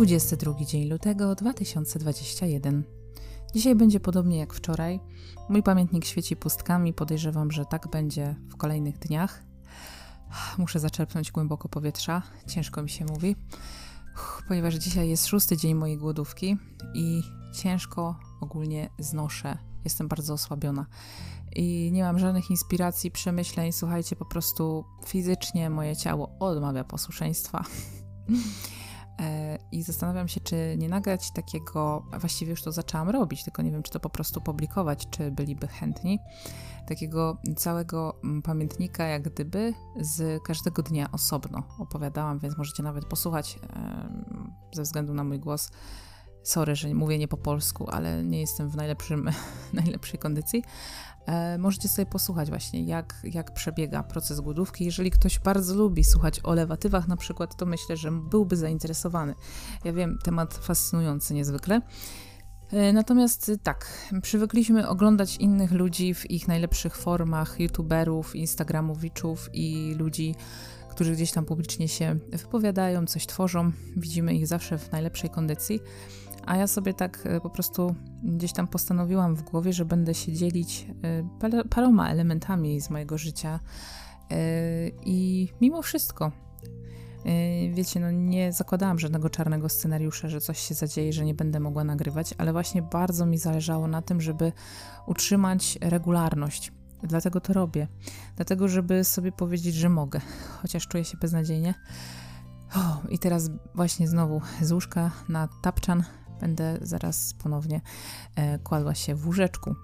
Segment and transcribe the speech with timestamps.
[0.00, 2.84] 22 dzień lutego 2021.
[3.54, 5.00] Dzisiaj będzie podobnie jak wczoraj.
[5.48, 9.42] Mój pamiętnik świeci pustkami, podejrzewam, że tak będzie w kolejnych dniach.
[10.58, 13.36] Muszę zaczerpnąć głęboko powietrza, ciężko mi się mówi,
[14.48, 16.56] ponieważ dzisiaj jest szósty dzień mojej głodówki
[16.94, 17.22] i
[17.54, 19.58] ciężko ogólnie znoszę.
[19.84, 20.86] Jestem bardzo osłabiona
[21.56, 23.72] i nie mam żadnych inspiracji, przemyśleń.
[23.72, 27.64] Słuchajcie, po prostu fizycznie moje ciało odmawia posłuszeństwa.
[29.80, 33.82] I zastanawiam się, czy nie nagrać takiego, właściwie już to zaczęłam robić, tylko nie wiem,
[33.82, 36.18] czy to po prostu publikować, czy byliby chętni,
[36.86, 43.58] takiego całego mm, pamiętnika, jak gdyby z każdego dnia osobno opowiadałam, więc możecie nawet posłuchać
[44.72, 45.70] ze względu na mój głos.
[46.42, 49.30] Sorry, że mówię nie po polsku, ale nie jestem w najlepszym,
[49.72, 50.62] najlepszej kondycji.
[51.26, 54.84] E, możecie sobie posłuchać właśnie, jak, jak przebiega proces głodówki.
[54.84, 59.34] Jeżeli ktoś bardzo lubi słuchać o lewatywach na przykład, to myślę, że byłby zainteresowany.
[59.84, 61.80] Ja wiem, temat fascynujący niezwykle.
[62.72, 69.94] E, natomiast y, tak, przywykliśmy oglądać innych ludzi w ich najlepszych formach, youtuberów, instagramowiczów i
[69.98, 70.34] ludzi,
[70.90, 73.72] którzy gdzieś tam publicznie się wypowiadają, coś tworzą.
[73.96, 75.80] Widzimy ich zawsze w najlepszej kondycji.
[76.46, 80.32] A ja sobie tak e, po prostu gdzieś tam postanowiłam w głowie, że będę się
[80.32, 80.86] dzielić
[81.42, 83.60] e, paroma elementami z mojego życia.
[84.30, 84.36] E,
[85.04, 86.32] I mimo wszystko,
[87.72, 91.84] wiecie, no nie zakładałam żadnego czarnego scenariusza, że coś się zadzieje, że nie będę mogła
[91.84, 94.52] nagrywać, ale właśnie bardzo mi zależało na tym, żeby
[95.06, 96.72] utrzymać regularność.
[97.02, 97.88] Dlatego to robię.
[98.36, 100.20] Dlatego, żeby sobie powiedzieć, że mogę,
[100.62, 101.74] chociaż czuję się beznadziejnie.
[102.76, 106.04] O, I teraz właśnie znowu z łóżka na tapczan
[106.40, 107.80] Będę zaraz ponownie
[108.36, 109.74] e, kładła się w łóżeczku.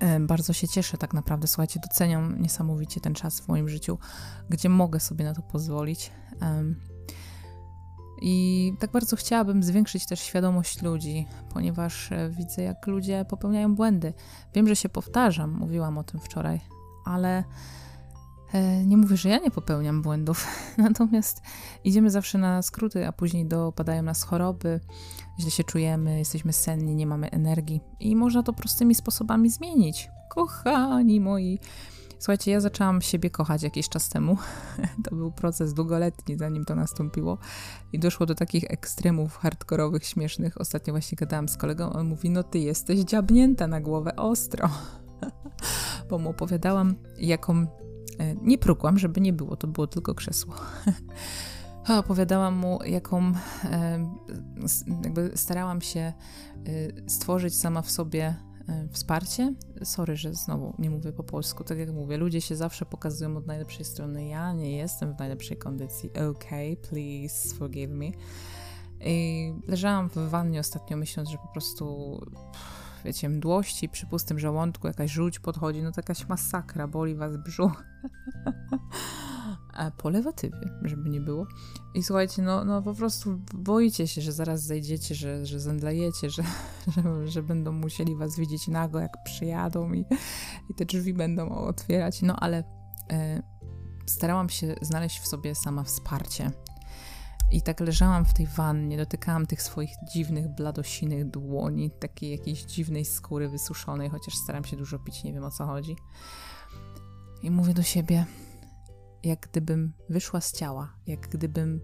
[0.00, 1.46] E, bardzo się cieszę, tak naprawdę.
[1.46, 3.98] Słuchajcie, doceniam niesamowicie ten czas w moim życiu,
[4.50, 6.12] gdzie mogę sobie na to pozwolić.
[8.22, 14.12] I tak bardzo chciałabym zwiększyć też świadomość ludzi, ponieważ e, widzę, jak ludzie popełniają błędy.
[14.54, 16.60] Wiem, że się powtarzam, mówiłam o tym wczoraj,
[17.04, 17.44] ale
[18.86, 20.46] nie mówię, że ja nie popełniam błędów,
[20.78, 21.42] natomiast
[21.84, 24.80] idziemy zawsze na skróty, a później dopadają nas choroby,
[25.40, 30.10] źle się czujemy, jesteśmy senni, nie mamy energii i można to prostymi sposobami zmienić.
[30.28, 31.58] Kochani moi,
[32.18, 34.36] słuchajcie, ja zaczęłam siebie kochać jakiś czas temu.
[35.04, 37.38] To był proces długoletni, zanim to nastąpiło
[37.92, 40.60] i doszło do takich ekstremów hardkorowych, śmiesznych.
[40.60, 44.68] Ostatnio właśnie gadałam z kolegą, on mówi, no ty jesteś dziabnięta na głowę ostro.
[46.10, 47.87] Bo mu opowiadałam, jaką E,
[48.42, 50.54] nie prukłam, żeby nie było, to było tylko krzesło.
[51.98, 53.32] Opowiadałam mu, jaką
[53.64, 54.10] e,
[55.04, 56.12] jakby starałam się e,
[57.10, 58.34] stworzyć sama w sobie
[58.92, 59.54] wsparcie.
[59.84, 61.64] Sorry, że znowu nie mówię po polsku.
[61.64, 64.26] Tak jak mówię, ludzie się zawsze pokazują od najlepszej strony.
[64.26, 66.10] Ja nie jestem w najlepszej kondycji.
[66.12, 68.06] Okay, please forgive me.
[69.00, 72.20] I leżałam w wannie ostatnio, myśląc, że po prostu
[73.04, 77.84] wiecie, mdłości, przy pustym żołądku jakaś żółć podchodzi, no to jakaś masakra, boli was brzuch.
[79.72, 81.46] A po lewatywie, żeby nie było.
[81.94, 86.42] I słuchajcie, no, no po prostu boicie się, że zaraz zejdziecie, że, że zemdlejecie, że,
[86.94, 90.04] że, że będą musieli was widzieć nago, jak przyjadą i,
[90.70, 92.22] i te drzwi będą otwierać.
[92.22, 92.64] No ale
[93.10, 93.42] e,
[94.06, 96.50] starałam się znaleźć w sobie sama wsparcie.
[97.50, 103.04] I tak leżałam w tej wannie, dotykałam tych swoich dziwnych, bladosinych dłoni, takiej jakiejś dziwnej
[103.04, 105.96] skóry wysuszonej, chociaż staram się dużo pić, nie wiem o co chodzi.
[107.42, 108.26] I mówię do siebie,
[109.22, 111.80] jak gdybym wyszła z ciała, jak gdybym,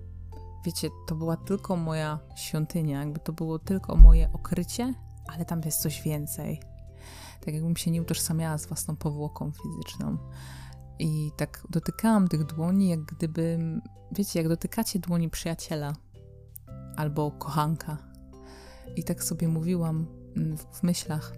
[0.64, 4.94] wiecie, to była tylko moja świątynia, jakby to było tylko moje okrycie,
[5.26, 6.60] ale tam jest coś więcej.
[7.44, 10.18] Tak jakbym się nie utożsamiała z własną powłoką fizyczną.
[10.98, 13.82] I tak dotykałam tych dłoni, jak gdybym,
[14.12, 15.92] wiecie, jak dotykacie dłoni przyjaciela
[16.96, 17.98] albo kochanka.
[18.96, 20.06] I tak sobie mówiłam
[20.72, 21.32] w myślach.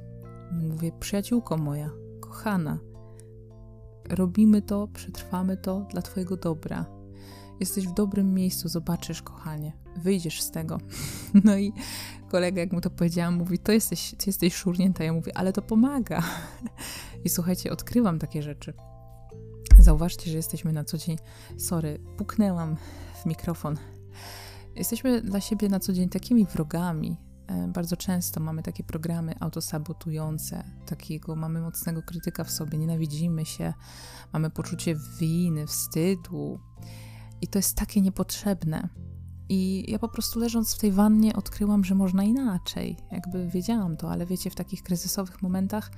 [0.53, 1.91] Mówię, przyjaciółko moja,
[2.21, 2.79] kochana,
[4.11, 6.87] robimy to, przetrwamy to dla Twojego dobra.
[7.61, 10.79] Jesteś w dobrym miejscu, zobaczysz, kochanie, wyjdziesz z tego.
[11.45, 11.73] No i
[12.29, 15.05] kolega, jak mu to powiedziałam, mówi: To jesteś, ty jesteś szurnięta.
[15.05, 16.23] Ja mówię, ale to pomaga.
[17.25, 18.73] I słuchajcie, odkrywam takie rzeczy.
[19.87, 21.17] Zauważcie, że jesteśmy na co dzień.
[21.59, 22.77] Sorry, puknęłam
[23.23, 23.77] w mikrofon.
[24.75, 27.17] Jesteśmy dla siebie na co dzień takimi wrogami.
[27.47, 33.75] E, bardzo często mamy takie programy autosabotujące, takiego mamy mocnego krytyka w sobie, nienawidzimy się,
[34.33, 36.61] mamy poczucie winy, wstydu.
[37.41, 38.89] I to jest takie niepotrzebne.
[39.49, 42.97] I ja po prostu leżąc w tej wannie odkryłam, że można inaczej.
[43.13, 45.91] Jakby wiedziałam to, ale wiecie, w takich kryzysowych momentach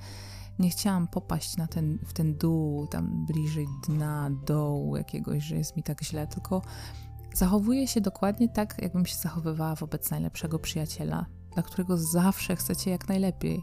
[0.58, 5.76] nie chciałam popaść na ten, w ten dół, tam bliżej dna, dołu jakiegoś, że jest
[5.76, 6.62] mi tak źle, tylko
[7.34, 13.08] Zachowuję się dokładnie tak, jakbym się zachowywała wobec najlepszego przyjaciela, dla którego zawsze chcecie jak
[13.08, 13.62] najlepiej.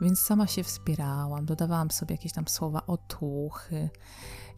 [0.00, 3.90] Więc sama się wspierałam, dodawałam sobie jakieś tam słowa otuchy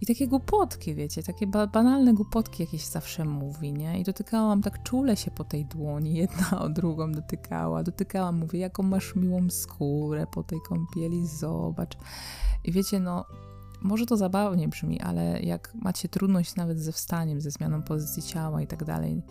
[0.01, 4.01] i takie głupotki, wiecie, takie ba banalne głupotki jakieś zawsze mówi, nie?
[4.01, 7.83] I dotykałam tak czule się po tej dłoni, jedna o drugą dotykała.
[7.83, 11.97] Dotykałam, mówię, jaką masz miłą skórę po tej kąpieli, zobacz.
[12.65, 13.25] I wiecie, no,
[13.83, 18.63] może to zabawnie brzmi, ale jak macie trudność nawet ze wstaniem, ze zmianą pozycji ciała
[18.63, 19.23] i tak dalej,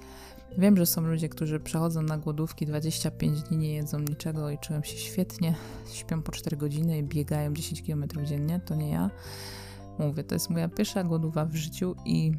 [0.57, 4.83] Wiem, że są ludzie, którzy przechodzą na głodówki 25 dni, nie jedzą niczego i czują
[4.83, 5.55] się świetnie,
[5.91, 8.59] śpią po 4 godziny i biegają 10 km dziennie.
[8.59, 9.09] To nie ja.
[9.99, 12.31] Mówię, to jest moja pierwsza głodowa w życiu i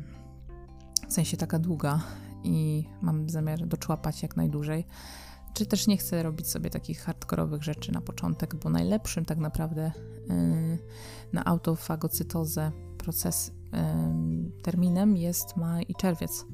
[1.09, 2.00] w sensie taka długa
[2.44, 4.87] i mam zamiar doczłapać jak najdłużej.
[5.55, 9.93] Czy też nie chcę robić sobie takich hardkorowych rzeczy na początek, bo najlepszym tak naprawdę
[10.29, 10.79] yy,
[11.32, 16.47] na autofagocytozę proces yy, terminem jest maj i czerwiec.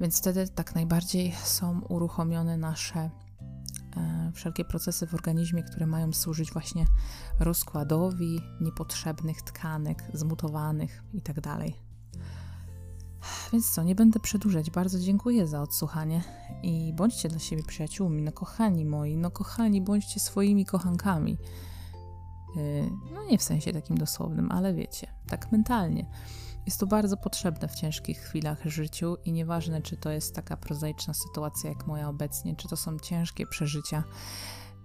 [0.00, 3.10] Więc wtedy tak najbardziej są uruchomione nasze
[3.96, 6.84] e, wszelkie procesy w organizmie, które mają służyć właśnie
[7.40, 11.40] rozkładowi niepotrzebnych tkanek, zmutowanych itd.
[11.40, 11.60] Tak
[13.52, 14.70] Więc co, nie będę przedłużać.
[14.70, 16.22] Bardzo dziękuję za odsłuchanie
[16.62, 21.36] i bądźcie dla siebie przyjaciółmi, no kochani moi, no kochani, bądźcie swoimi kochankami.
[22.56, 26.06] Yy, no nie w sensie takim dosłownym, ale wiecie, tak mentalnie.
[26.66, 31.14] Jest to bardzo potrzebne w ciężkich chwilach życiu i nieważne, czy to jest taka prozaiczna
[31.14, 34.04] sytuacja jak moja obecnie, czy to są ciężkie przeżycia,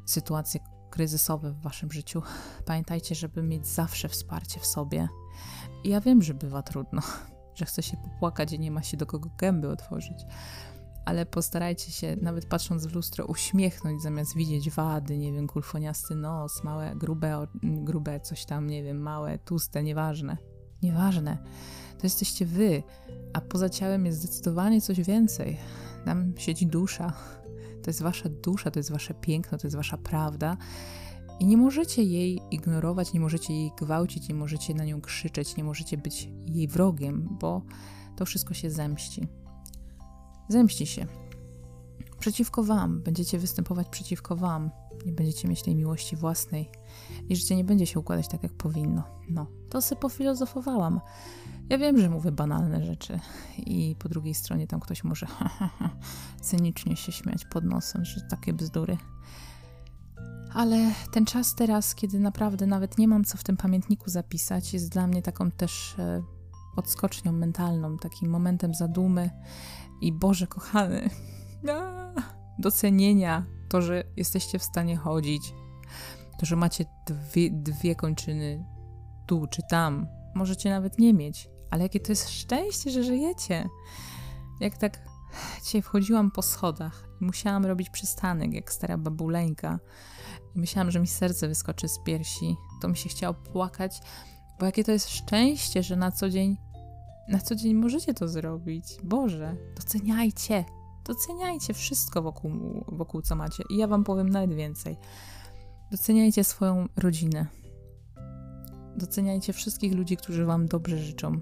[0.06, 2.22] sytuacje kryzysowe w waszym życiu.
[2.66, 5.07] Pamiętajcie, żeby mieć zawsze wsparcie w sobie.
[5.83, 7.01] I ja wiem, że bywa trudno,
[7.57, 10.25] że chce się popłakać i nie ma się do kogo gęby otworzyć.
[11.06, 16.63] Ale postarajcie się, nawet patrząc w lustro, uśmiechnąć zamiast widzieć wady, nie wiem, kulfoniasty nos,
[16.63, 20.50] małe, grube, grube coś tam, nie wiem, małe, tłuste, nieważne
[20.83, 21.38] Nieważne.
[21.98, 22.83] To jesteście wy,
[23.33, 25.57] a poza ciałem jest zdecydowanie coś więcej.
[26.06, 27.13] Tam siedzi dusza.
[27.83, 30.57] To jest wasza dusza, to jest wasze piękno, to jest wasza prawda.
[31.39, 35.63] I nie możecie jej ignorować, nie możecie jej gwałcić, nie możecie na nią krzyczeć, nie
[35.63, 37.62] możecie być jej wrogiem, bo
[38.16, 39.27] to wszystko się zemści.
[40.50, 41.06] Zemści się.
[42.19, 44.72] Przeciwko wam, będziecie występować przeciwko wam,
[45.06, 46.69] nie będziecie mieć tej miłości własnej
[47.30, 49.03] i życie nie będzie się układać tak, jak powinno.
[49.30, 51.01] No, to sobie pofilozofowałam.
[51.69, 53.19] Ja wiem, że mówię banalne rzeczy
[53.57, 55.27] i po drugiej stronie tam ktoś może
[56.42, 58.98] cynicznie się śmiać pod nosem, że takie bzdury.
[60.53, 64.89] Ale ten czas teraz, kiedy naprawdę nawet nie mam co w tym pamiętniku zapisać, jest
[64.89, 66.24] dla mnie taką też e,
[66.75, 69.30] odskocznią mentalną, takim momentem zadumy
[70.01, 71.09] i Boże kochany,
[72.59, 75.53] docenienia to, że jesteście w stanie chodzić,
[76.39, 78.65] to, że macie dwie, dwie kończyny
[79.27, 83.69] tu czy tam, możecie nawet nie mieć, ale jakie to jest szczęście, że żyjecie.
[84.59, 85.00] Jak tak
[85.63, 89.79] dzisiaj wchodziłam po schodach i musiałam robić przystanek, jak stara babuleńka,
[90.56, 94.01] i myślałam, że mi serce wyskoczy z piersi, to mi się chciało płakać,
[94.59, 96.57] bo jakie to jest szczęście, że na co dzień,
[97.27, 98.85] na co dzień możecie to zrobić.
[99.03, 100.65] Boże, doceniajcie,
[101.06, 102.51] doceniajcie wszystko wokół,
[102.88, 103.63] wokół co macie.
[103.69, 104.98] I ja wam powiem nawet więcej.
[105.92, 107.45] Doceniajcie swoją rodzinę.
[108.98, 111.39] Doceniajcie wszystkich ludzi, którzy Wam dobrze życzą.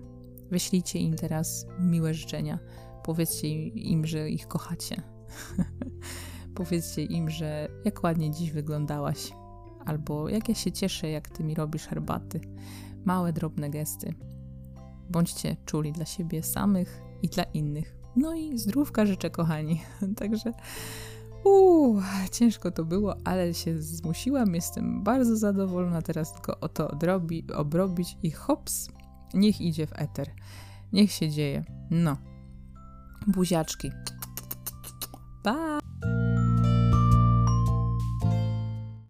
[0.52, 2.60] Wyślijcie im teraz miłe życzenia.
[3.04, 5.02] Powiedzcie im, że ich kochacie.
[6.56, 9.32] Powiedzcie im, że jak ładnie dziś wyglądałaś.
[9.86, 12.42] Albo jak ja się cieszę, jak Ty mi robisz herbaty.
[13.06, 14.14] Małe, drobne gesty.
[15.10, 17.99] Bądźcie czuli dla siebie samych i dla innych.
[18.20, 19.82] No i zdrówka życzę, kochani.
[20.20, 20.54] Także
[21.44, 24.56] Uuu, ciężko to było, ale się zmusiłam.
[24.56, 26.02] Jestem bardzo zadowolona.
[26.02, 28.90] Teraz tylko o to odrobi, obrobić i hops,
[29.34, 30.28] niech idzie w eter.
[30.94, 31.64] Niech się dzieje.
[31.92, 32.18] No.
[33.28, 33.92] Buziaczki.
[35.44, 35.79] Pa!